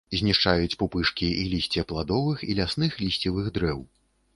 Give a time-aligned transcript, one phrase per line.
[0.19, 3.91] Знішчаюць пупышкі і лісце пладовых і лясных лісцевых дрэў.